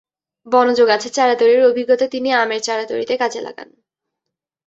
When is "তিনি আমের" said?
2.07-2.61